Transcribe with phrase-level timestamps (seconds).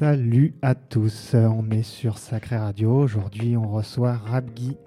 [0.00, 2.90] Salut à tous, on est sur Sacré Radio.
[2.90, 4.78] Aujourd'hui, on reçoit Rabgi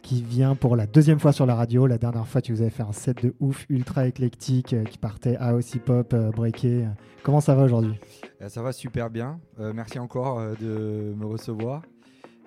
[0.00, 1.86] qui vient pour la deuxième fois sur la radio.
[1.86, 4.96] La dernière fois, tu vous avais fait un set de ouf, ultra éclectique, euh, qui
[4.96, 5.52] partait à
[5.84, 6.86] pop, euh, breaké.
[7.22, 8.00] Comment ça va aujourd'hui?
[8.40, 9.40] Euh, Ça va super bien.
[9.58, 11.82] Merci encore de me recevoir.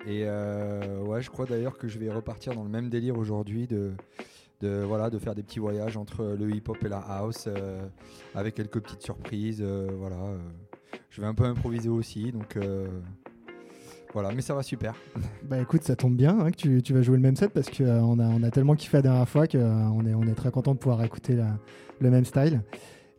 [0.04, 3.94] Et ouais, je crois d'ailleurs que je vais repartir dans le même délire aujourd'hui de,
[4.82, 7.48] voilà, de faire des petits voyages entre le hip-hop et la house
[8.34, 9.62] avec quelques petites surprises.
[9.62, 10.16] voilà.
[11.16, 12.30] Je vais un peu improviser aussi.
[12.30, 12.86] Donc euh,
[14.12, 14.94] voilà, mais ça va super.
[15.48, 17.70] Bah écoute, ça tombe bien hein, que tu, tu vas jouer le même set parce
[17.70, 20.74] qu'on a, on a tellement kiffé la dernière fois qu'on est, on est très content
[20.74, 21.56] de pouvoir écouter la-
[22.00, 22.60] le même style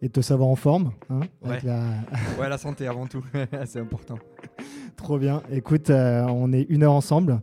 [0.03, 0.91] et de te savoir en forme.
[1.09, 1.69] hein, avec Ouais.
[1.69, 1.89] la-
[2.39, 3.23] Ouais, la santé avant tout,
[3.65, 4.19] c'est important.
[4.95, 5.41] Trop bien.
[5.51, 7.41] Écoute, euh, on est une heure ensemble.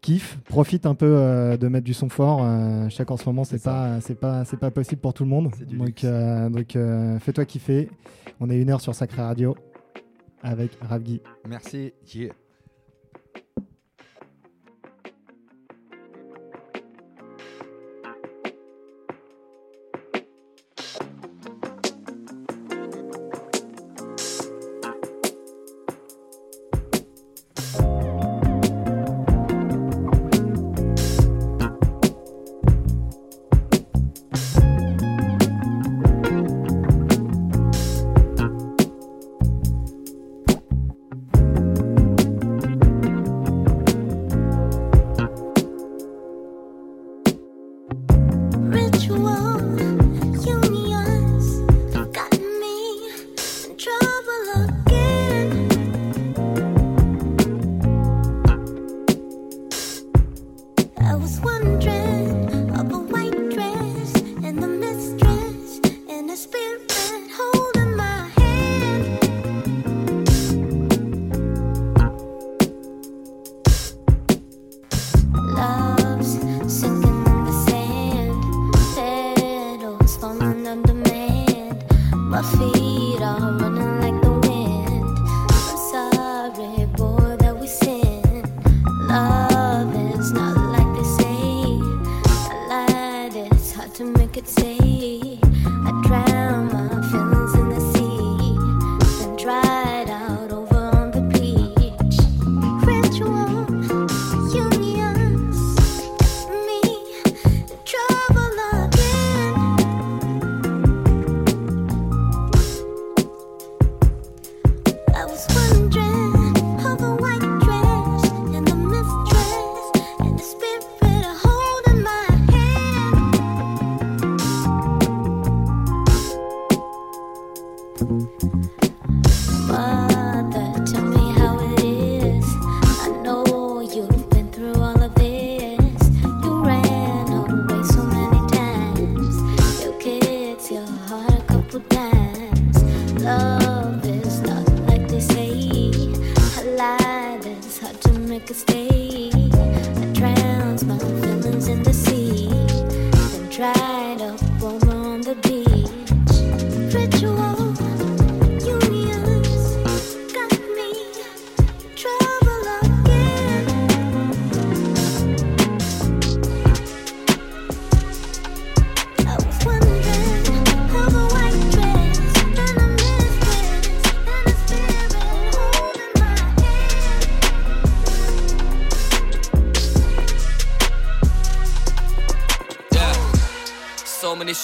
[0.00, 2.40] Kiffe, profite un peu euh, de mettre du son fort.
[2.44, 5.24] Euh, je sais qu'en ce moment, c'est pas, c'est pas, c'est pas possible pour tout
[5.24, 5.50] le monde.
[5.72, 7.88] Donc, euh, donc euh, fais-toi kiffer.
[8.40, 9.54] On est une heure sur Sacré Radio
[10.44, 11.22] avec Ravgi.
[11.48, 11.92] Merci.
[12.14, 12.32] Yeah.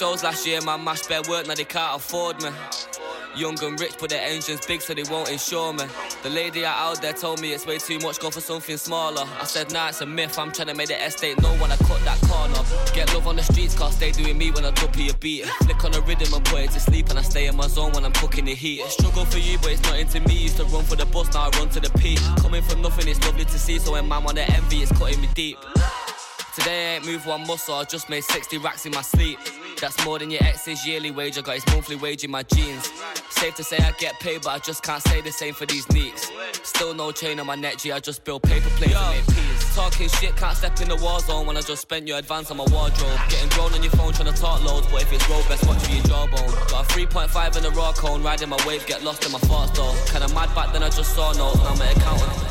[0.00, 2.48] Shows last year, man, mash bare work, now they can't afford me.
[3.36, 5.84] Young and rich, but their engines big, so they won't insure me.
[6.22, 9.28] The lady out there told me it's way too much, go for something smaller.
[9.38, 11.76] I said, nah, it's a myth, I'm trying to make the estate know when I
[11.76, 12.62] cut that corner.
[12.94, 15.44] Get love on the streets, cause they doing me when I copy a beat.
[15.44, 17.92] Flick on the rhythm and put it to sleep, and I stay in my zone
[17.92, 18.82] when I'm cooking the heat.
[18.86, 20.32] Struggle for you, but it's not into me.
[20.32, 22.20] Used to run for the bus, now I run to the peak.
[22.38, 25.28] Coming from nothing, it's lovely to see, so when man wanna envy, it's cutting me
[25.34, 25.58] deep.
[26.54, 29.38] Today I ain't moved one muscle, I just made 60 racks in my sleep.
[29.80, 32.92] That's more than your ex's yearly wage, I got his monthly wage in my jeans.
[33.30, 35.88] Safe to say I get paid, but I just can't say the same for these
[35.90, 36.30] neeks.
[36.62, 39.74] Still no chain on my neck, G, I just build paper plates and make peas.
[39.74, 42.58] Talking shit, can't step in the war zone when I just spent your advance on
[42.58, 43.18] my wardrobe.
[43.30, 45.78] Getting grown on your phone trying to talk loads, but if it's road, best watch
[45.78, 46.50] for your jawbone.
[46.68, 49.72] Got a 3.5 in the raw cone, riding my wave, get lost in my thoughts
[49.78, 49.94] though.
[50.12, 52.49] Kinda mad back then I just saw notes, now I'm an accountant.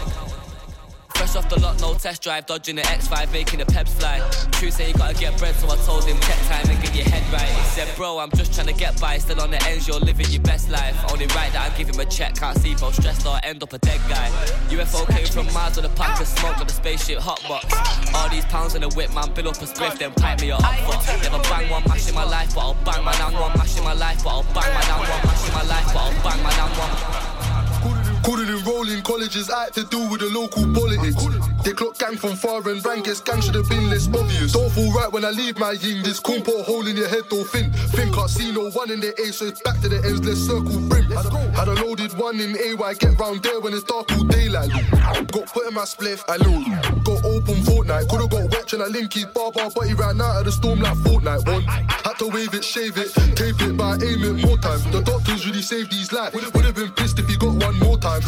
[1.19, 4.24] Fresh off the lot, no test drive, dodging the X5, making the peps fly.
[4.54, 7.04] True say you gotta get bread, so I told him check time and get your
[7.04, 7.44] head right.
[7.44, 10.27] He said, bro, I'm just trying to get by, still on the ends, you're living
[10.30, 10.95] your best life.
[11.12, 13.62] Only right that I give him a check, can't see if I'm stressed or end
[13.62, 14.30] up a dead guy.
[14.71, 17.68] UFO came from Mars with a pack of smoke on the spaceship hotbox.
[18.16, 20.56] All these pounds in the whip, man, bill up a spliff, then pipe me a
[20.56, 21.06] hot pot.
[21.21, 23.83] Never bang one mash in my life, but I'll bang my down one mash in
[23.83, 26.44] my life, but I'll bang my down one mash in my life, but I'll bang
[26.44, 27.39] my down one.
[28.90, 31.16] In colleges, I had to do with the local politics.
[31.69, 34.54] They clock gang from far and rankest gang should have been less obvious.
[34.54, 36.01] Don't fall right when I leave my ying.
[36.01, 37.71] This cool put hole in your head, don't think.
[37.94, 40.39] Think can't see no one in the A, so it's back to the ends, let's
[40.39, 41.06] circle brim.
[41.54, 44.71] Had a loaded one in AY, get round there when it's dark all daylight.
[45.30, 46.57] Got put in my spliff, I know.
[47.06, 50.39] Got open Fortnite, could've got wet and I link his barber, but he ran out
[50.39, 51.45] of the storm like Fortnite.
[51.54, 54.81] One, had to wave it, shave it, tape it, but I aim it more time.
[54.89, 56.33] The doctors really saved his life.
[56.33, 58.21] Would've been pissed if he got one more time.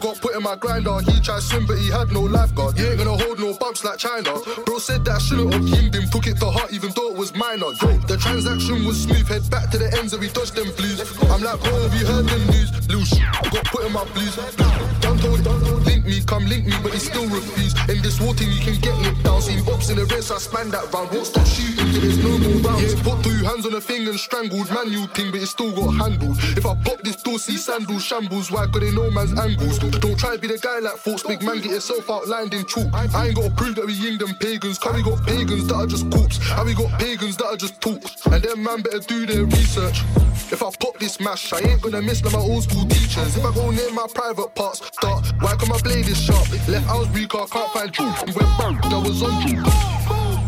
[0.00, 2.73] Got put in my grinder, he tried swim, but he had no lifeguard.
[2.76, 4.34] He ain't gonna hold no bumps like China.
[4.66, 7.16] Bro said that I shouldn't have yinged him, took it to heart, even though it
[7.16, 7.72] was minor.
[7.80, 11.00] Yo, the transaction was smooth, head back to the ends and we dodged them blues.
[11.30, 12.70] I'm like, bro, have you heard the news?
[12.88, 13.14] Loose,
[13.52, 14.36] got put in my blues.
[15.00, 17.76] Done told, done told, link me, come link me, but he still refused.
[17.88, 19.40] In this war team, you can get licked down.
[19.42, 21.10] Seen box in the wrist, I span that round.
[21.10, 22.94] Won't stop shooting till there's no more rounds.
[22.94, 24.70] Yeah, put two hands on the thing and strangled.
[24.70, 26.36] Manual thing, but it still got handled.
[26.56, 28.50] If I pop this door, see sandals, shambles.
[28.50, 28.66] Why?
[28.66, 29.78] Cause they know man's angles.
[29.78, 32.92] Don't try to be the guy like Forks, big man, get yourself outlined in chalk.
[32.92, 34.78] I ain't gotta prove that we ying them pagans.
[34.78, 36.38] Cause we got pagans that are just corpse.
[36.52, 38.02] And we got pagans that are just talk.
[38.32, 40.02] And them man better do their research.
[40.52, 43.36] If I pop this mash, I ain't gonna miss like my old school teachers.
[43.36, 45.24] If I go near my private parts, start.
[45.40, 46.50] Why come my blade is sharp?
[46.68, 47.08] Left I was
[47.42, 48.36] I can't find truth.
[48.36, 49.62] Went broke, I was on you.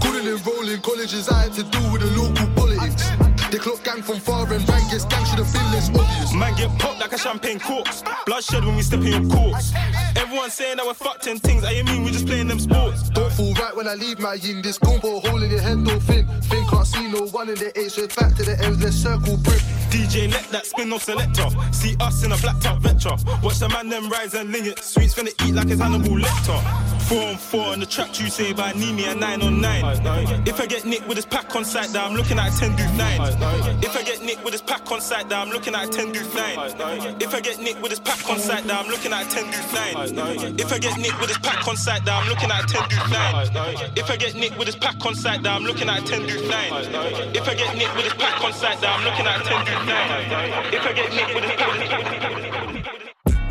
[0.00, 3.25] Couldn't enroll in colleges, I had to do with the local politics.
[3.50, 6.34] They clock gang from far and rank, yes, gang should have been less obvious.
[6.34, 8.02] Man get popped like a champagne corks.
[8.26, 9.72] Bloodshed when we step in your courts.
[10.16, 11.64] Everyone saying that we're fucked in things.
[11.64, 13.08] I mean we just playing them sports.
[13.10, 14.62] Don't fall right when I leave my yin.
[14.62, 16.28] This combo hole in your head, don't think.
[16.44, 18.96] Think can't see no one in the eight, so it's back to the ends, let's
[18.96, 19.62] circle brick.
[19.90, 21.48] DJ let that spin off selector.
[21.70, 23.14] See us in a black top vector.
[23.42, 24.82] Watch the man them rise and ling it.
[24.82, 26.60] Sweets gonna eat like it's Hannibal Lecter.
[27.02, 29.84] Four on four on the track you say by Nimi and nine on nine.
[30.46, 32.76] If I get nicked with this pack on sight, that I'm looking at a 10
[32.76, 33.35] do 9.
[33.38, 36.12] If I get nicked with this pack on sight, that I'm looking at a 10
[36.12, 37.16] do 9.
[37.20, 39.44] If I get nicked with this pack on sight, that I'm looking at a 10
[39.50, 39.58] do
[40.16, 40.58] 9.
[40.58, 42.88] If I get nicked with this pack on sight, that I'm looking at a 10
[42.88, 43.92] do 9.
[43.96, 46.26] If I get nicked with this pack on sight, that I'm looking at a 10
[46.26, 47.34] do 9.
[47.34, 49.64] If I get nicked with this pack on sight, that I'm looking at a 10
[49.66, 50.74] do 9.
[50.74, 51.76] If I get nicked with this pack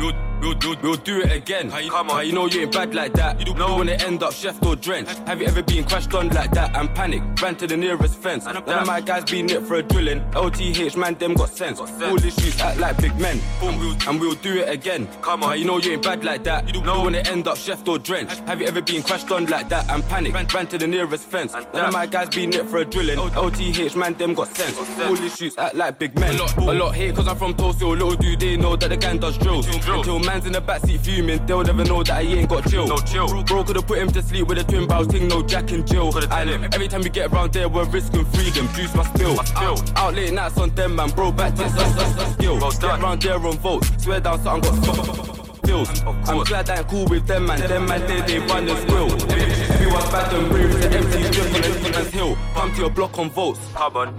[0.00, 1.70] We'll, we'll, we'll, we'll do it again.
[1.70, 2.16] How you, Come on.
[2.16, 3.38] How you know you ain't bad like that?
[3.46, 5.18] You don't wanna end up chef or drenched.
[5.26, 7.40] Have you ever been crashed on like that and panicked?
[7.40, 8.44] Ran to the nearest fence.
[8.44, 10.20] None of my guys been it for a drilling.
[10.32, 11.80] LTH, man, them got sense.
[11.80, 13.40] All these streets act like big men.
[13.60, 15.08] Boom, we'll, and we'll do it again.
[15.22, 15.50] Come on.
[15.50, 16.66] How you know you ain't bad like that?
[16.74, 18.38] You don't wanna end up chef or drenched.
[18.40, 20.52] Have you ever been crashed on like that and panicked?
[20.54, 21.52] Ran to the nearest fence.
[21.52, 23.18] None of my guys been it for a drilling.
[23.18, 24.76] LTH, man, them got sense.
[25.00, 26.34] All these streets act like big men.
[26.34, 27.86] A lot, a lot hate cause I'm from Tulsa.
[27.86, 29.66] Little do they know that the gang does drills.
[29.66, 32.86] Until man's in the backseat fuming, they'll never know that I ain't got chill.
[32.86, 33.44] No chill.
[33.44, 36.16] Bro could've put him to sleep with a twin bow ting, no Jack and Jill.
[36.16, 38.68] And every time we get around there, we're risking freedom.
[38.74, 39.40] Juice my spill.
[39.56, 41.10] Out, out late nights on them, man.
[41.10, 42.58] Bro, back this, that's, that's, that's skill.
[42.58, 43.90] Get around there on votes.
[44.02, 46.02] Swear down, something got feels.
[46.28, 47.60] I'm glad I ain't cool with them, man.
[47.60, 49.75] Them man, they, they run and squill.
[49.86, 52.36] Everyone's bad and brave with the empty drip on the Stevens Hill.
[52.54, 53.60] Come to your block on votes.
[53.72, 54.18] Come on.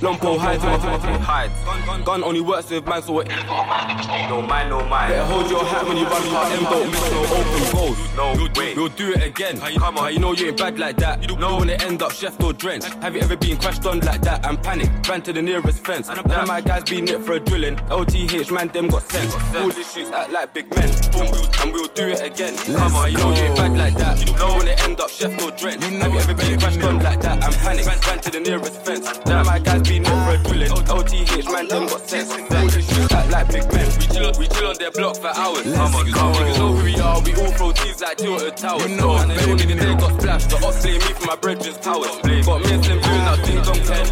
[0.00, 1.52] Lompo hides in my hides.
[1.84, 3.28] Gun, gun only works with man, so what?
[3.28, 5.12] No mind, no mind.
[5.12, 8.16] Better hold your hat when you run past them, don't miss no open goals.
[8.16, 8.74] No, we'll, way.
[8.74, 9.58] we'll do it again.
[9.58, 11.20] Come on, how you know you ain't bad like that?
[11.20, 12.86] You don't know when it end up chef or drenched.
[13.02, 14.88] Have you ever been crashed on like that and panic?
[15.06, 16.08] Ran to the nearest fence.
[16.08, 17.76] None of my guys been it for a drilling.
[17.76, 19.34] LTH, man, them got sense.
[19.56, 20.88] All these streets act like big men.
[21.12, 21.28] Boom,
[21.62, 22.37] and we'll do it again.
[22.38, 24.20] Come on, you know you ain't bad like that.
[24.20, 25.82] You don't know when it end up chef or drenched.
[25.82, 27.84] Have you ever been crashed on like that and panic?
[27.84, 29.10] Ran ran to the nearest fence.
[29.10, 30.70] Of my guys it for a drilling.
[30.70, 32.30] LTH, man, them got sense.
[32.30, 33.90] These streets act like big men.
[33.98, 35.64] We chill, we chill on their block for hours.
[35.66, 36.34] Come on, come on.
[36.38, 37.20] Niggas know who we are.
[37.22, 38.88] We all throw teas like Tilted Towers.
[38.88, 40.50] You know, and then the day got splashed.
[40.50, 42.06] The ops blame me for my brethren's powers.
[42.22, 44.06] Got me and Slim doing that ding dong ten.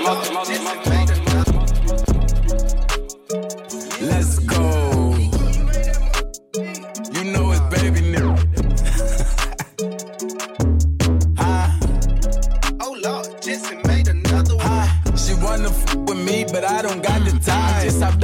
[0.00, 0.80] Mother, mother, mother.
[0.88, 1.05] Let's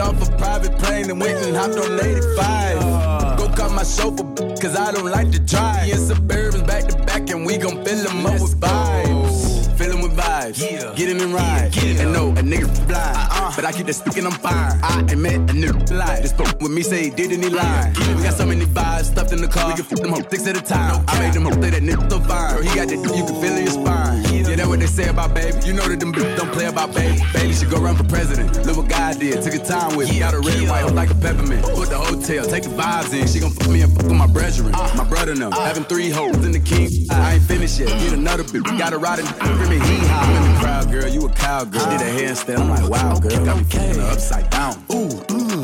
[0.03, 3.39] off a private plane and went and hopped on 85.
[3.39, 4.25] Go cut my chauffeur,
[4.61, 5.87] cause I don't like to drive.
[5.87, 9.79] Me and Suburbans back to back, and we gon' fill them up with vibes.
[9.79, 10.59] Fill 'em with vibes.
[10.97, 11.77] Get in and ride.
[12.01, 12.99] And no, a nigga fly.
[12.99, 13.53] Uh-uh.
[13.57, 14.79] but I keep the stick and I'm fine.
[14.83, 16.21] I ain't met a nigga lie.
[16.21, 17.97] This fuck with me say he did and he lied.
[18.17, 19.69] We got so many vibes stuffed in the car.
[19.69, 21.05] We can fuck them hoes six at a time.
[21.09, 22.55] I made them hoes say that nigga so fine.
[22.55, 24.32] Girl, he got that you can feel in your spine.
[24.49, 25.59] Yeah, that what they say about baby.
[25.65, 27.21] You know that them bitches don't play about baby.
[27.33, 28.67] Baby should go run for president.
[28.67, 29.43] Look what God did.
[29.43, 30.19] Took a time with me.
[30.19, 31.63] Got a red and white like a peppermint.
[31.63, 33.27] Put the hotel, take the vibes in.
[33.27, 34.73] She gon' fuck me and fuck with my brethren.
[34.73, 35.53] My brother and them.
[35.53, 36.91] Having three hoes in the king.
[37.11, 37.89] I ain't finished yet.
[37.89, 38.65] Get another bitch.
[38.79, 40.23] Got a ride in the screaming hee haw.
[40.23, 41.09] I'm in the crowd, girl.
[41.09, 41.91] You a cowgirl.
[41.91, 42.59] Did a handstand.
[42.59, 43.45] I'm like, wow, girl.
[43.45, 44.75] Got me fucking upside down.
[44.91, 45.62] Ooh, mm,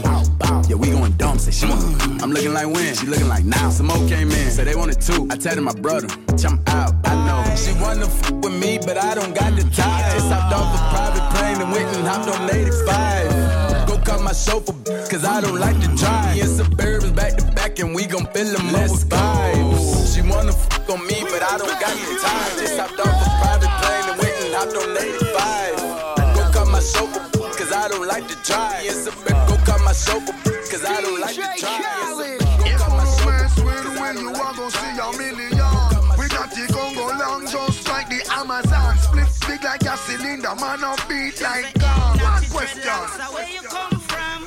[0.69, 1.39] Yeah, we going dumb.
[1.39, 2.23] Say she want.
[2.23, 2.95] I'm looking like when.
[2.95, 3.71] She looking like now.
[3.71, 4.51] Some more came in.
[4.51, 5.27] Say they wanted two.
[5.31, 6.09] I tell them my brother.
[6.45, 6.95] I'm out.
[7.05, 7.57] I know.
[7.57, 10.13] She wanna f with me, but I don't got the time.
[10.15, 13.89] Just hopped off a private plane and went and hopped on 85.
[13.89, 14.75] Go cut my chauffeur,
[15.09, 16.35] cause I don't like to drive.
[16.35, 20.15] Me and Suburbans back to back and we gon' fill them up with vibes.
[20.15, 22.59] She wanna f on me, but I don't got the time.
[22.59, 26.35] Just hopped off a private plane and went and hopped on 85.
[26.37, 27.25] Go cut my chauffeur,
[27.59, 28.83] cause I don't like to drive.
[28.83, 29.38] Me and Suburbans,
[30.07, 32.19] go cut my cause I don't like to drive.
[32.19, 36.19] Me and Suburban, go cut my chauffeur, 'cause I don't like to drive.
[36.19, 38.99] We got the Congo long just like the Amazon.
[38.99, 42.21] Split big like a cylinder, man up beat like God.
[42.23, 42.83] One question.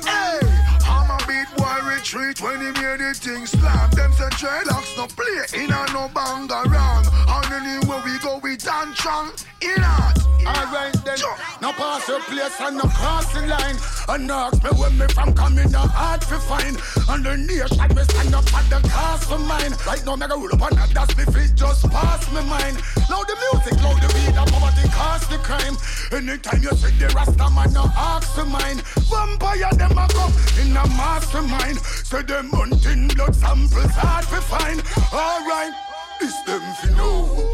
[0.04, 0.40] Hey,
[0.86, 3.90] I'm a beat boy retreat when he made the thing slam.
[3.90, 7.06] Them say dreadlocks no play in a no bang around.
[7.32, 9.32] And anywhere we go we dance strong.
[9.62, 10.18] In art.
[10.44, 11.18] Alright then,
[11.60, 13.76] no pass your place and no cross the line.
[14.08, 16.76] And no ask me where me from coming, no hard to find.
[17.08, 19.72] And the nation me stand up at the cost for mine.
[19.86, 22.82] Right now, me go roll up on that, that's me feet just pass me mind.
[23.08, 25.76] Loud the music, loud the beat, the poverty cost the crime.
[26.10, 28.82] Anytime you see the Rasta man, no ask for mine.
[29.06, 31.78] Vampire them a come in a mastermind.
[32.02, 34.82] Say them hunting blood samples hard to find.
[35.14, 35.91] Alright.
[36.24, 37.52] It's them fi know.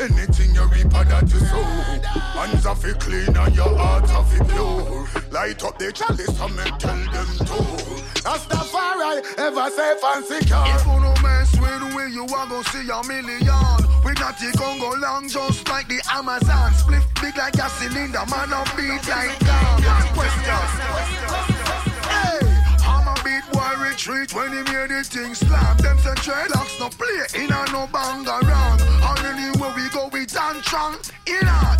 [0.00, 1.62] Anything you reap that you sow.
[2.34, 5.06] Hands are fi clean and your heart are fi pure.
[5.30, 7.58] Light up the chalice and me tell them to.
[8.26, 10.64] Rastafari ever safe and secure.
[10.74, 13.78] If you no mess with we, you are gonna see a million.
[14.04, 16.72] We got the Congo long just like the Amazon.
[16.74, 19.84] Split big like a cylinder, man up beat like God.
[19.84, 21.57] One question.
[23.68, 25.76] A retreat when he made the thing slam.
[25.76, 28.80] Them say dreadlocks no play in a no bang around.
[28.80, 30.96] And anywhere we go, we dance strong.
[31.26, 31.78] In art.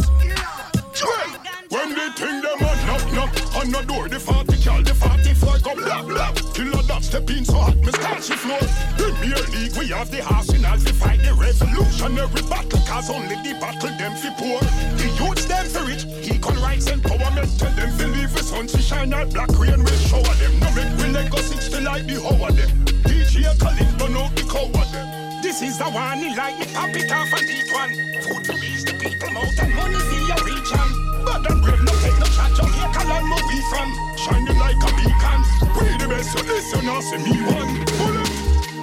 [1.71, 5.59] When they think them a knock knock on the door, the 40 cal, the 44
[5.61, 6.33] go blah blah.
[6.57, 8.57] Till a dog step in so hot, me start she floor.
[8.97, 13.93] Premier League, we have the arsenal to fight the revolutionary battle, cause only the battle
[14.01, 14.61] them fi poor.
[14.97, 18.81] The youths them fi rich, equal rights empowerment, tell them fi leave the sun to
[18.81, 20.57] shine out black rain will shower them.
[20.65, 22.71] No make we legacy still like the hoe of them.
[23.05, 25.43] DJ Khaled don't know the cow of them.
[25.43, 27.93] This is the one he like me pop it off and eat one.
[28.25, 31.08] Food to reach the people mouth and money for your region.
[31.29, 33.89] Bad and brave, no take no shot, Jamaica land where we from.
[34.17, 35.41] Shining like a beacon.
[35.77, 37.85] We the best, so listen, now see me one.
[38.01, 38.33] Bullet.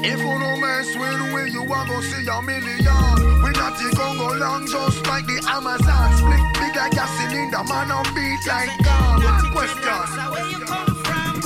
[0.06, 3.42] If you no mess with we, you are gonna see a million.
[3.42, 6.14] We got the Congo long just like the Amazon.
[6.18, 9.24] Split big like a cylinder, man up beat like God.
[9.24, 9.98] One question.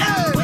[0.04, 0.39] Hey.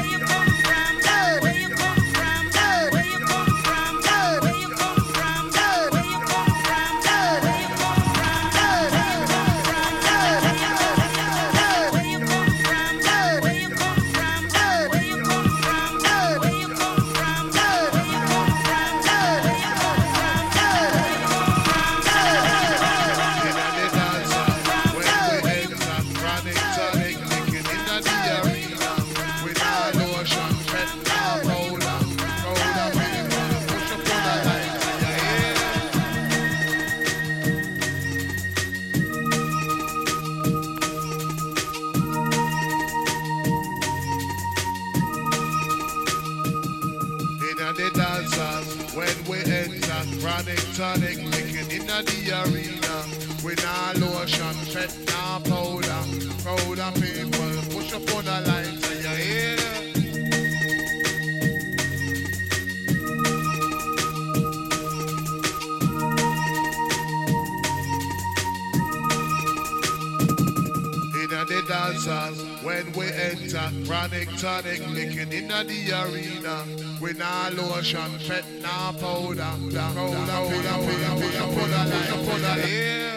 [75.38, 76.64] Inna the arena.
[77.02, 79.54] We nah lotion, pet nah powder.
[79.72, 82.60] Crowd of people push up on the line, push up on the line.
[82.60, 83.15] Yeah, yeah,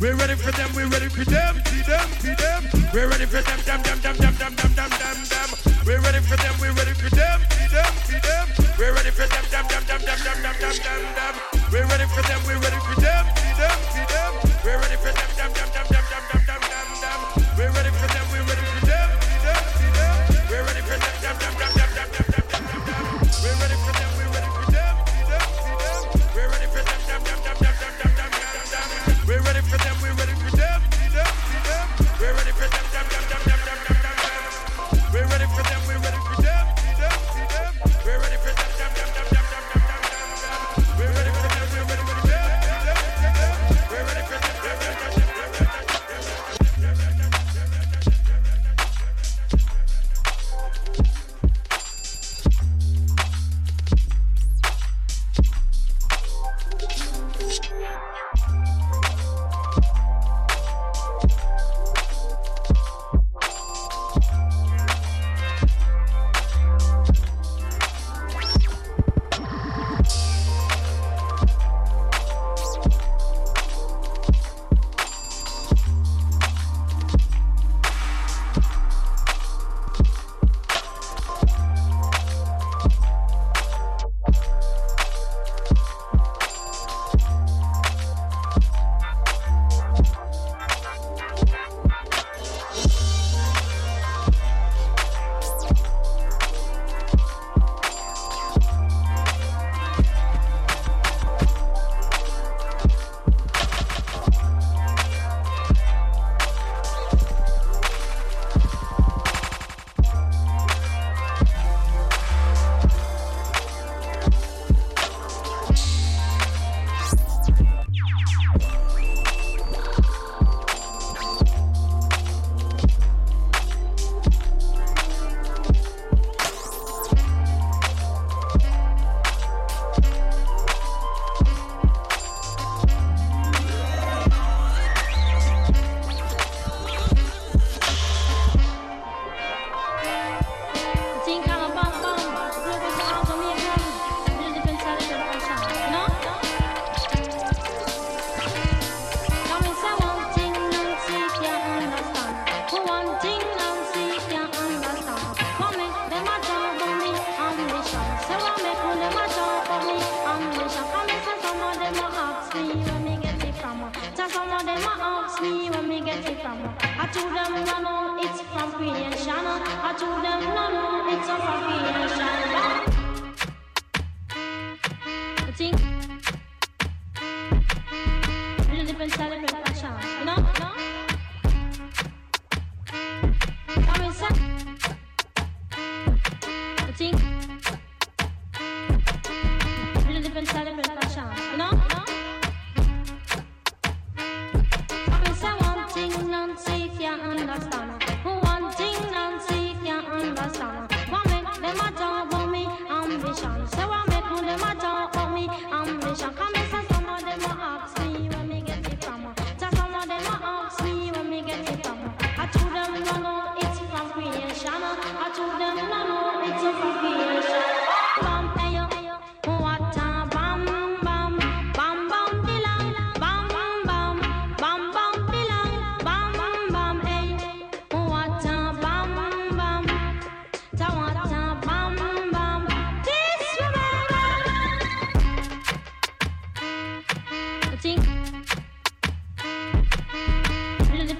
[0.00, 2.64] We're ready for them, we're ready for them, see them, see them.
[2.94, 5.57] We're ready for them, them, them, them, them, them, them, them, them, them.
[5.88, 8.46] We're ready for them, we're ready for them, see them, see them.
[8.78, 11.34] We're ready for them, them, them, them, them, them, them, them, them, them.
[11.72, 14.32] We're ready for them, we're ready for them, see them, see them.
[14.66, 15.87] We're ready for them, them, them, them.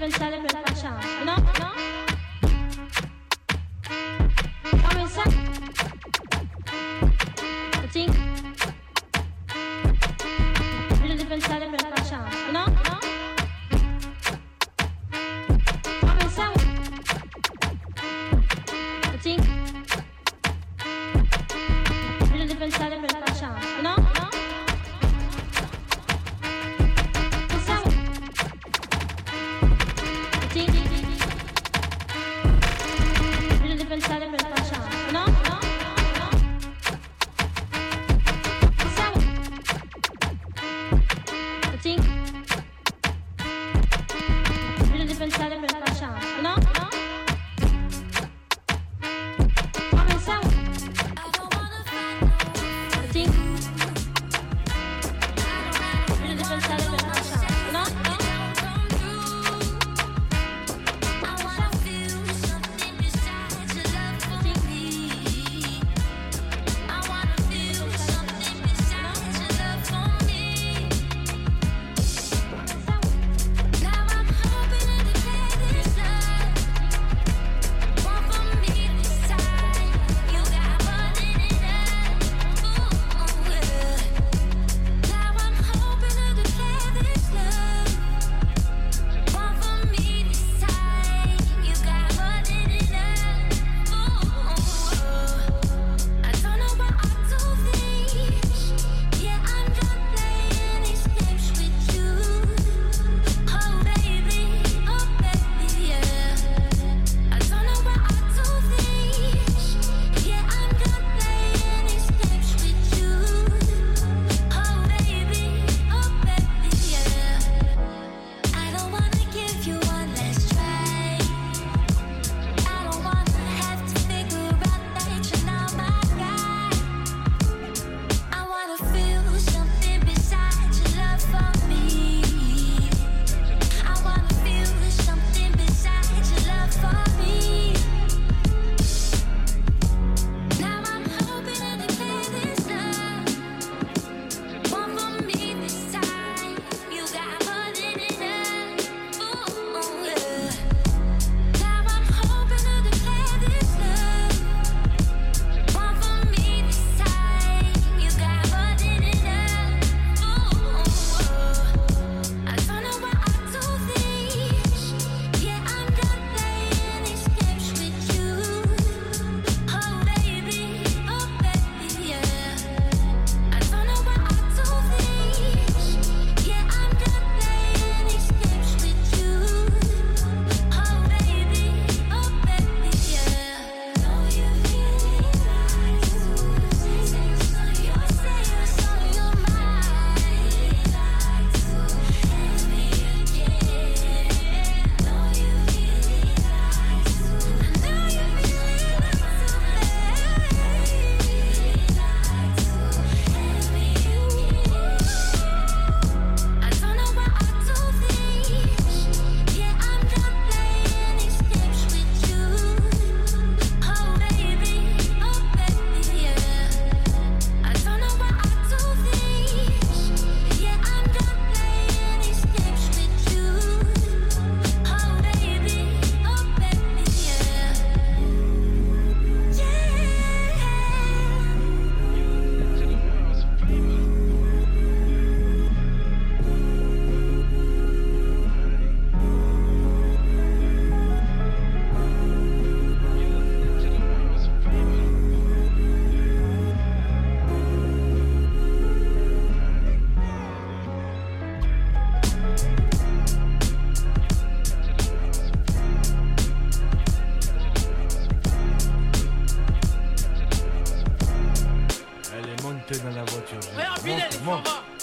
[0.09, 1.68] freestyle, freestyle, freestyle, you?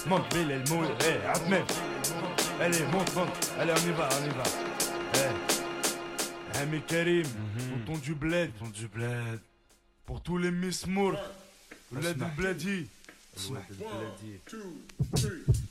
[0.06, 1.64] Monte, Bill, elle mouille, eh, Ahmed.
[2.60, 3.52] Allez, monte, monte.
[3.58, 4.42] Allez, on y va, on y va.
[5.14, 6.62] Eh.
[6.62, 7.26] Eh, mais Karim,
[7.84, 8.50] tonton du bled.
[8.58, 9.40] Tonton du bled.
[10.06, 11.16] Pour tous les Miss Moore.
[11.90, 12.88] Bled du bledi.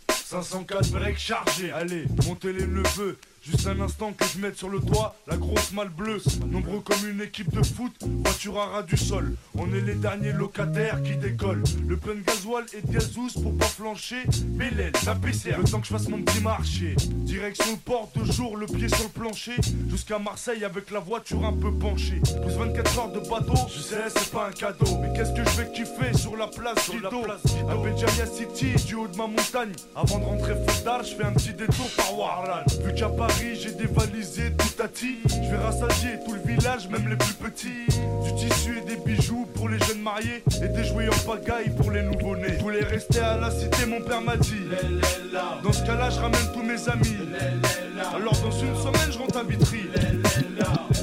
[0.10, 1.72] 504 breaks chargés.
[1.72, 3.18] Allez, montez les neveux.
[3.46, 6.20] Juste un instant que je mette sur le toit la grosse malle bleue.
[6.48, 9.36] Nombreux comme une équipe de foot, voiture à ras du sol.
[9.56, 11.64] On est les derniers locataires qui décollent.
[11.88, 14.24] Le plein de gasoil et de gazous pour pas flancher.
[14.46, 16.96] Bélène, la PCR, le temps que je fasse mon petit marché.
[16.98, 19.58] Direction le port de jour, le pied sur le plancher.
[19.90, 22.22] Jusqu'à Marseille avec la voiture un peu penchée.
[22.42, 24.88] Plus 24 heures de bateau, je sais, c'est pas un cadeau.
[25.02, 27.22] Mais qu'est-ce que je vais kiffer sur la place Guido
[27.70, 29.74] À Béjaïa City, du haut de ma montagne.
[29.96, 32.64] Avant de rentrer Faudar, je fais un petit détour par Warlan.
[32.84, 34.88] Vu qu'à Paris, j'ai dévalisé tout à.
[34.96, 37.86] Je vais rassasier tout le village, même les plus petits.
[38.24, 40.44] Du tissu et des bijoux pour les jeunes mariés.
[40.64, 42.56] Et des jouets en pagaille pour les nouveau-nés.
[42.58, 44.70] Je voulais rester à la cité, mon père m'a dit.
[45.64, 47.18] Dans ce cas-là, je ramène tous mes amis.
[48.16, 49.90] Alors dans une semaine, je rentre à Vitry.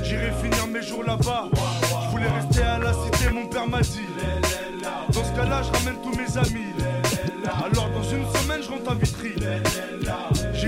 [0.02, 1.48] J'irai finir mes jours là-bas.
[1.52, 4.06] Je voulais rester à la cité, mon père m'a dit.
[5.12, 6.72] Dans ce cas-là, je ramène tous mes amis.
[7.44, 9.34] Alors dans une semaine, je rentre à Vitry.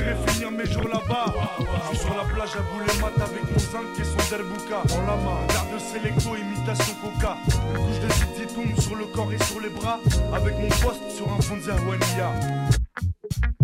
[0.05, 1.33] J'irai finir mes jours là-bas.
[1.59, 4.83] Je suis sur la plage à Boulemat avec mon zinc et son derbouka.
[4.95, 7.37] En la main, garde de sélecto, imitation coca.
[7.49, 9.99] Une couche de zititoum sur le corps et sur les bras.
[10.35, 12.33] Avec mon poste sur un fond de Zerwania.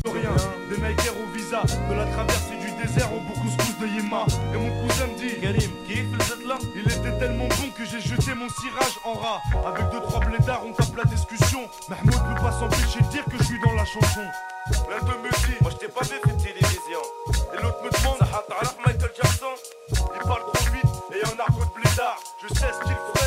[0.07, 0.35] Rien,
[0.71, 4.25] des Nike au visa, de la traversée du désert au couscous de Yema.
[4.55, 5.95] Et mon cousin me dit, Karim, qui
[6.49, 9.43] là Il était tellement bon que j'ai jeté mon cirage en rat.
[9.67, 11.61] Avec deux trois blédards, on tape la discussion.
[11.91, 14.25] Mahmoud peut pas s'empêcher de dire que je suis dans la chanson.
[14.89, 17.03] L'un d'eux me dit, moi je t'ai pas fait une télévision.
[17.53, 18.45] Et l'autre me demande, ça
[18.87, 19.55] Michael Jackson
[19.93, 22.19] Il parle trop vite et un argot de blédard.
[22.43, 23.20] Je sais ce qu'il ferait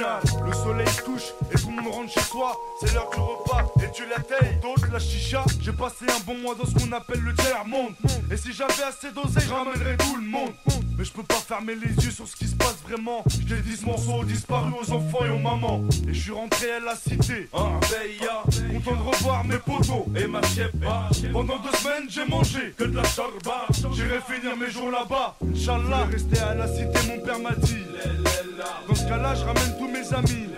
[0.00, 2.56] Le soleil touche et tout le monde rentre chez soi.
[2.80, 4.16] C'est l'heure du repas et tu la.
[4.62, 5.44] D'autres la chicha.
[5.60, 7.92] J'ai passé un bon mois dans ce qu'on appelle le tiers monde.
[8.30, 10.52] Et si j'avais assez d'oseille, je ramènerais tout le monde.
[10.96, 13.24] Mais je peux pas fermer les yeux sur ce qui se passe vraiment.
[13.46, 15.82] J'ai 10 morceaux disparus aux enfants et aux mamans.
[16.08, 17.50] Et je suis rentré à la cité.
[17.52, 18.42] Beya,
[18.84, 21.10] content de revoir mes potos et ma chepa.
[21.32, 23.66] Pendant deux semaines, j'ai mangé que de la charba.
[23.92, 25.36] J'irai finir mes jours là-bas.
[25.54, 27.84] Inch'Allah, rester à la cité, mon père m'a dit.
[28.88, 30.48] Dans ce cas-là, je ramène tous mes amis.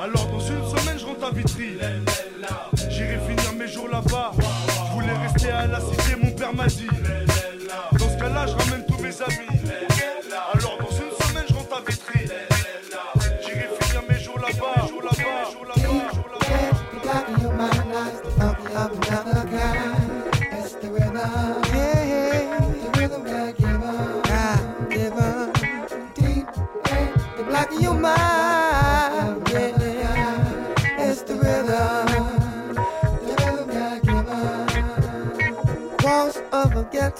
[0.00, 1.78] Alors dans une semaine, je rentre à Vitry.
[2.88, 4.32] J'irai finir mes jours là-bas.
[4.38, 6.88] Je voulais rester à la cité, mon père m'a dit.
[7.98, 9.89] Dans ce cas-là, je ramène tous mes amis.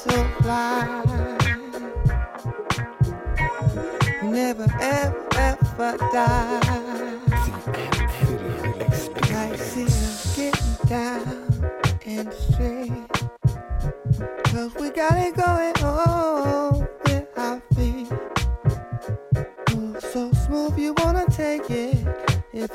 [0.05, 1.03] Ghetto fly.
[4.23, 7.19] Never ever ever die.
[9.33, 11.25] I see us getting down
[12.05, 12.93] the street.
[14.45, 15.80] Cause we got it going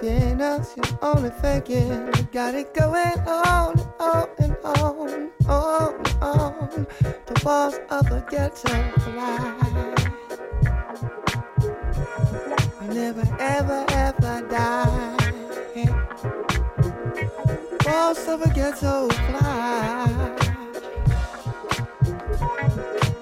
[0.05, 2.05] If it ain't us, you only faking.
[2.05, 6.87] We got it going on and on and on, on and on.
[7.25, 9.55] The walls of a ghetto fly.
[12.81, 15.17] We never, ever, ever die.
[17.87, 20.35] Walls of a ghetto fly.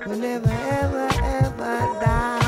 [0.05, 2.42] We'll never, ever, ever die.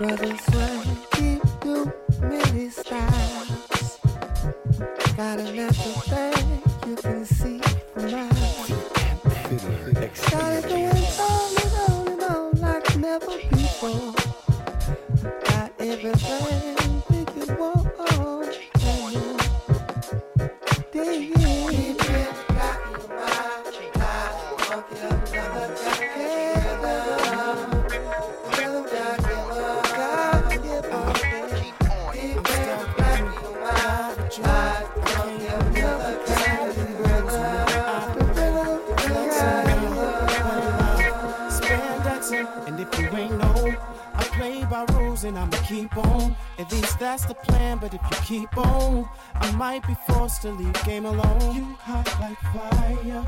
[0.00, 3.98] Brothers, sweat, keep too many styles.
[5.14, 7.60] Got a natural thing you can see
[7.92, 8.30] from mine.
[10.30, 14.14] Got it going on and on and on like never before.
[15.44, 17.90] Got everything we could want.
[20.92, 21.49] Dig
[45.90, 46.36] keep on.
[46.58, 50.50] At least that's the plan, but if you keep on, I might be forced to
[50.50, 51.54] leave game alone.
[51.54, 53.24] You hot like fire,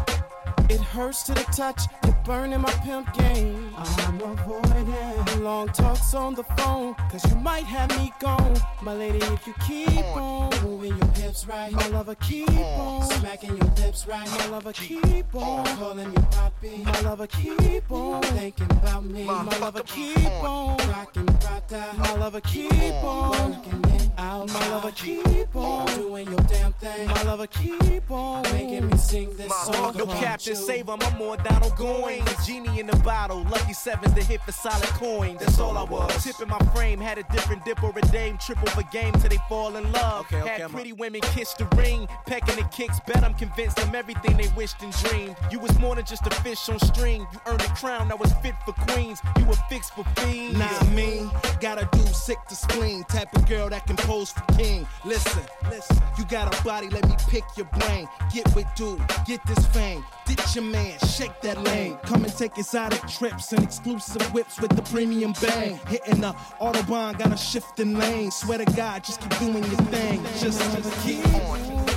[0.69, 3.71] It hurts to the touch, you're burning my pimp game.
[3.77, 8.57] I'm avoiding long talks on the phone, cause you might have me gone.
[8.83, 10.51] My lady, if you keep on.
[10.63, 13.03] moving your hips right, my lover, keep on.
[13.03, 18.23] smacking your lips right, my lover, keep on calling me poppy, my lover, keep on
[18.23, 20.77] thinking about me, my lover, keep on.
[20.89, 22.73] rocking, rockin', my lover, keep
[23.05, 23.51] on.
[23.53, 28.43] working it out, my lover, keep on doing your damn thing, my lover, keep on
[28.43, 29.97] making me sing this song.
[29.97, 30.67] No about Captain you.
[30.67, 31.77] Save 'em, I'm more Donald
[32.21, 32.47] Goines.
[32.47, 35.37] Genie in the bottle, lucky sevens to hit for solid coin.
[35.39, 36.25] That's all I was.
[36.25, 38.37] Tip in my frame, had a different dip or a dame.
[38.39, 40.27] Triple for game till they fall in love.
[40.27, 42.09] Okay, okay, had pretty women kiss the ring.
[42.27, 45.37] Pecking the kicks, bet I'm convinced them everything they wished and dreamed.
[45.51, 47.27] You was more than just a fish on string.
[47.33, 49.21] You earned a crown that was fit for queens.
[49.39, 50.59] You were fixed for fiends.
[50.59, 53.05] Not me, gotta do sick to spleen.
[53.05, 54.87] Type of girl that can pose for king.
[55.05, 58.09] Listen, listen, you got a body, let me pick your brain.
[58.33, 60.05] Get with dude, get this fame.
[60.27, 61.99] Ditch your man, shake that lane.
[62.05, 65.79] Come and take exotic trips and exclusive whips with the premium bang.
[65.87, 68.31] Hitting the Autobahn, got a shifting lane.
[68.31, 70.23] Swear to God, just keep doing your thing.
[70.39, 71.92] Just, just keep on.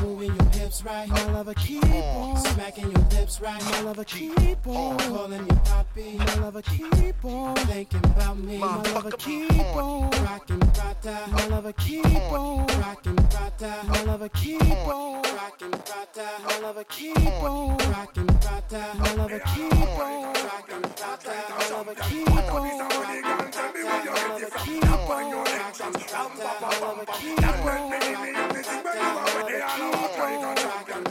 [0.75, 2.37] Hips right, my lover, keep on.
[2.37, 7.55] smacking your lips right, my lover, keep on calling me poppy, my lover, keep on
[7.55, 10.09] thinking about me, my lover, keep on.
[10.25, 12.67] rocking, rata, my lover, keep on.
[12.67, 15.21] rocking, rata, my lover, keep on.
[15.37, 17.77] rocking, rata, my lover, keep on.
[17.77, 20.33] rocking, rata, my lover, keep on.
[20.43, 26.79] rocking, rata, my lover, keep on rocking, rata, my lover, keep on rocking, rata, my
[26.81, 27.85] lover, keep on rocking,
[30.65, 31.05] Let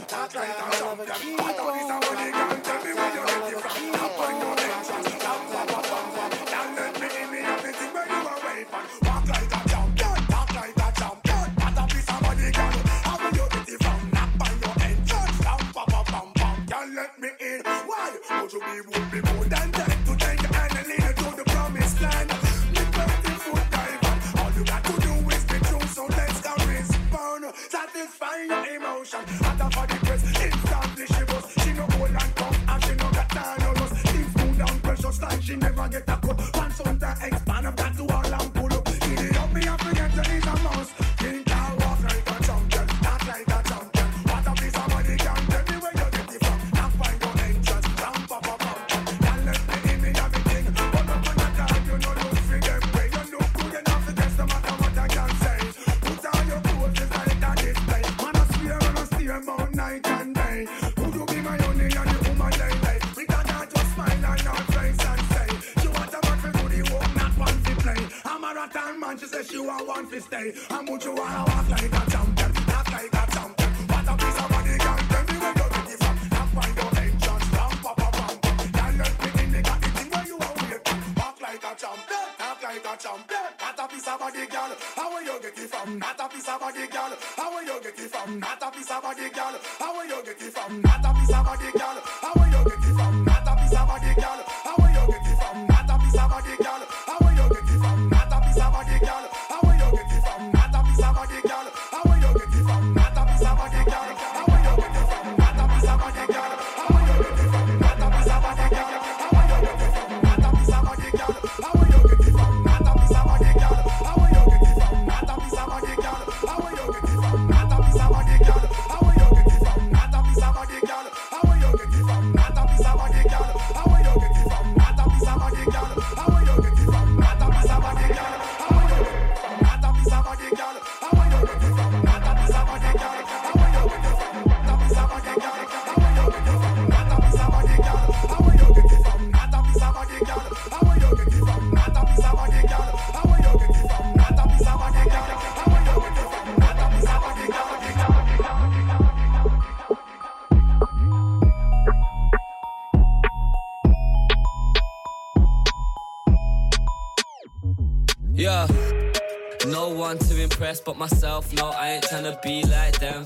[160.97, 161.51] myself.
[161.53, 163.25] No, I ain't tryna be like them.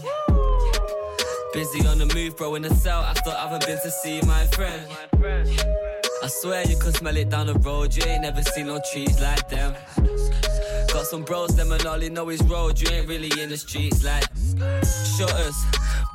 [1.54, 3.02] Busy on the move, bro, in the cell.
[3.02, 4.86] I I haven't been to see my friend.
[6.22, 7.96] I swear you can smell it down the road.
[7.96, 9.74] You ain't never seen no trees like them.
[10.94, 12.80] Got some bros, them and all know his road.
[12.80, 14.26] You ain't really in the streets like
[15.18, 15.56] shutters.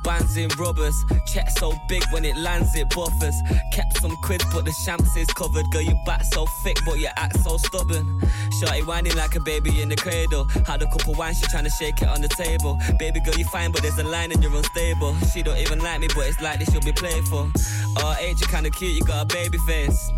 [0.05, 3.35] Bands in rubbers, check so big when it lands, it buffers.
[3.73, 5.65] Kept some quids, but the shamps is covered.
[5.71, 8.21] Girl, your back so thick, but your act so stubborn.
[8.59, 10.45] Shorty whining like a baby in the cradle.
[10.67, 12.77] Had a couple wine, she tryna shake it on the table.
[12.99, 15.15] Baby girl, you fine, but there's a line and you're unstable.
[15.33, 17.51] She don't even like me, but it's likely she'll be playful.
[17.97, 18.93] Oh, ain't you kinda cute?
[18.93, 20.11] You got a baby face.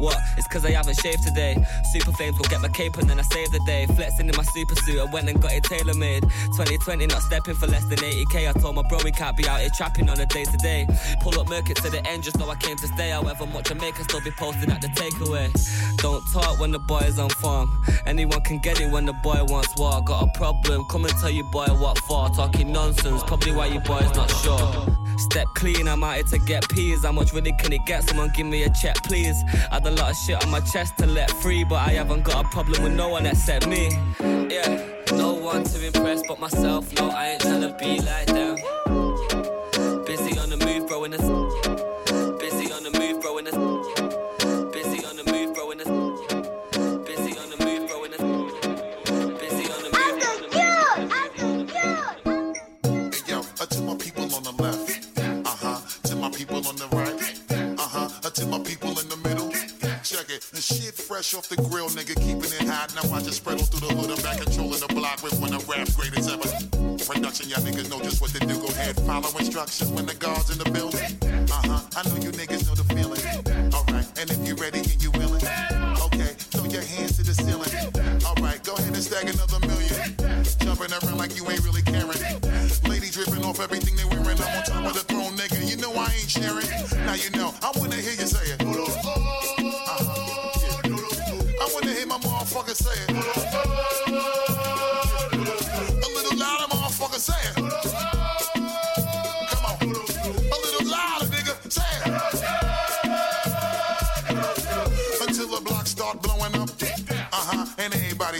[0.00, 0.18] What?
[0.38, 1.62] It's cause I haven't shaved today.
[1.92, 3.84] Super flames will get my cape and then I save the day.
[3.84, 6.22] Flexing in my super suit, I went and got it tailor made.
[6.56, 8.48] 2020, not stepping for less than 80k.
[8.48, 10.86] I told my bro we can't be out here trapping on a day to day.
[11.20, 13.10] Pull up Merkit to the end just so I came to stay.
[13.10, 15.52] However much I make, I still be posting at the takeaway.
[15.98, 17.68] Don't talk when the boy is on farm.
[18.06, 20.00] Anyone can get it when the boy wants war.
[20.02, 22.30] Got a problem, come and tell you boy what for.
[22.30, 24.99] Talking nonsense, probably why you boys not sure.
[25.20, 27.04] Step clean, I'm out here to get peas.
[27.04, 28.08] How much really can it get?
[28.08, 29.36] Someone give me a check, please.
[29.70, 32.24] I had a lot of shit on my chest to let free, but I haven't
[32.24, 33.90] got a problem with no one except me.
[34.20, 36.92] Yeah, no one to impress but myself.
[36.94, 38.56] No, I ain't trying to be like them.
[61.20, 62.16] Fresh off the grill, nigga.
[62.16, 62.94] Keeping it hot.
[62.96, 64.08] Now I just spread through the hood.
[64.08, 66.48] I'm back controlling the block with one of rap's greatest ever.
[67.04, 68.56] Production, y'all niggas know just what to do.
[68.56, 71.04] Go ahead, follow instructions when the guards in the building.
[71.52, 71.80] Uh huh.
[71.92, 73.20] I know you niggas know the feeling.
[73.68, 74.08] Alright.
[74.16, 75.44] And if you ready and you willing.
[76.08, 76.32] Okay.
[76.56, 77.68] Throw your hands to the ceiling.
[78.24, 78.64] Alright.
[78.64, 79.92] Go ahead and stack another million.
[80.64, 82.16] Jumping around like you ain't really caring.
[82.88, 84.40] Ladies dripping off everything they wearing.
[84.40, 85.68] I'm on top of the throne, nigga.
[85.68, 86.64] You know I ain't sharing.
[87.04, 87.52] Now you know.
[87.60, 88.59] I wanna hear you say it.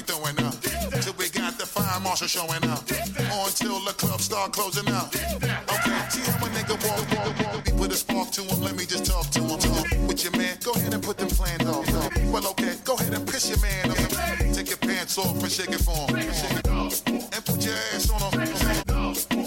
[0.00, 0.56] And throwing up.
[1.02, 2.88] Till we got the fire marshal showing up.
[3.36, 5.14] Or until the club start closing up.
[5.14, 7.66] Okay, see how a nigga walk, walk, walk.
[7.66, 9.58] We put a spark to him, let me just talk to him.
[9.58, 11.86] Talk with your man, go ahead and put them plans off.
[12.32, 14.54] Well, okay, go ahead and piss your man off.
[14.54, 16.16] Take your pants off and shake it for him.
[16.16, 18.40] And put your ass on him.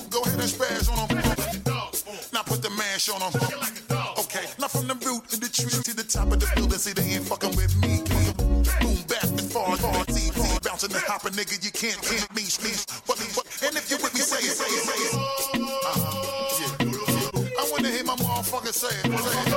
[0.10, 1.18] Go ahead and spaz on him.
[2.32, 3.73] Now put the mash on him.
[11.22, 12.72] Bouncing nigga, you can't, can't me, me.
[13.06, 15.14] What, what, and if you with me, say it, say it, say it.
[15.86, 17.60] Uh-huh, yeah.
[17.60, 19.20] I wanna hear my motherfucker say it.
[19.20, 19.54] Say it.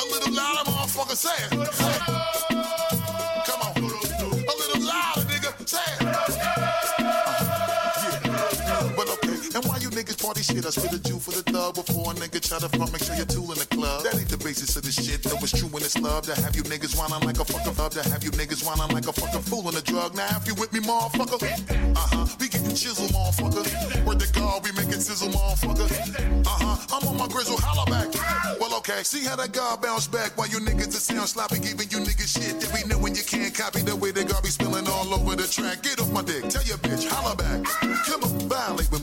[0.00, 1.50] A little louder, motherfucker, say it.
[1.74, 2.02] Say it.
[3.44, 3.72] Come on.
[3.76, 6.02] A little louder, nigga, say it.
[6.40, 6.62] Yeah.
[8.96, 10.64] But okay, and why you niggas party shit?
[10.64, 13.16] I spit a Jew for the thug before a nigga try to front, make sure
[13.16, 13.51] you're tool
[14.52, 17.24] That of the shit, though it's true when it's love to have you niggas whining
[17.24, 20.14] like a fucking love to have you niggas whining like a fucking fool the drug.
[20.14, 23.64] Now if you with me, motherfucker, uh huh, we give you chisel, motherfucker.
[24.04, 25.88] Word to God, we make it sizzle, motherfucker.
[26.44, 28.12] Uh huh, I'm on my grizzle, holla back.
[28.60, 31.88] Well, okay, see how that God bounce back while you niggas that sound sloppy, giving
[31.88, 34.50] you niggas shit that we know when you can't copy the way the God be
[34.50, 35.82] spilling all over the track.
[35.82, 37.64] Get off my dick, tell your bitch, holla back.
[38.04, 39.01] Come on, violate with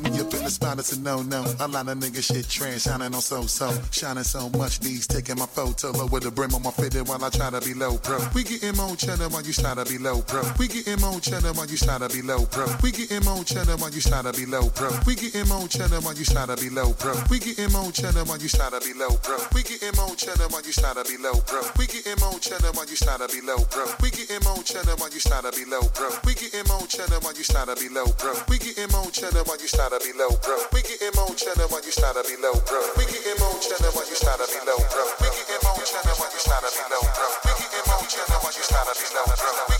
[0.49, 1.45] the spot, it's a no no.
[1.59, 4.79] A lot of niggas shit trend, shining on so so, shining so much.
[4.79, 7.73] These taking my photo lower the brim on my fitted while I try to be
[7.73, 8.17] low pro.
[8.33, 10.41] We getting more cheddar while you try to be low pro.
[10.57, 12.65] We getting more cheddar while you try to be low pro.
[12.81, 14.89] We getting more cheddar while you try to be low pro.
[15.05, 17.13] We getting more cheddar while you try to be low pro.
[17.29, 19.37] We getting more cheddar while you try to be low pro.
[19.45, 21.61] We getting more cheddar while you try to be low pro.
[21.77, 23.85] We getting more cheddar while you try to be low pro.
[24.01, 26.09] We getting more cheddar while you try to be low pro.
[26.25, 28.33] We getting more cheddar while you try to be low pro.
[28.49, 30.55] We getting more cheddar while you try to be low pro.
[30.73, 32.79] We getting more cheddar while you try to be low pro.
[32.97, 35.03] We getting more cheddar while you try to be low pro.
[35.19, 37.27] We getting more cheddar while you try to be low pro.
[37.45, 39.25] We getting more cheddar while you try to be low.
[39.69, 39.78] We